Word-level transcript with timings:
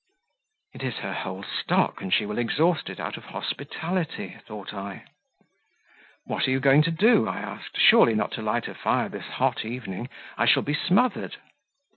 "It 0.73 0.81
is 0.81 0.95
her 0.95 1.13
whole 1.13 1.43
stock, 1.43 2.01
and 2.01 2.11
she 2.11 2.25
will 2.25 2.39
exhaust 2.39 2.89
it 2.89 2.99
out 2.99 3.17
of 3.17 3.25
hospitality," 3.25 4.35
thought 4.47 4.73
I. 4.73 5.03
"What 6.25 6.47
are 6.47 6.49
you 6.49 6.59
going 6.59 6.81
to 6.81 6.91
do?" 6.91 7.27
I 7.27 7.37
asked: 7.37 7.75
"not 7.75 7.81
surely 7.83 8.15
to 8.15 8.41
light 8.41 8.67
a 8.67 8.73
fire 8.73 9.09
this 9.09 9.27
hot 9.27 9.63
evening? 9.63 10.09
I 10.39 10.47
shall 10.47 10.63
be 10.63 10.73
smothered." 10.73 11.37